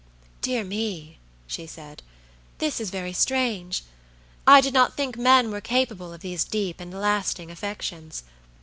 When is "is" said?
2.79-2.89